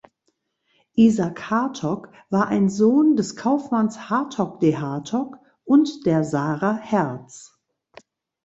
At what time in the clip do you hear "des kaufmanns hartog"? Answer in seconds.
3.15-4.59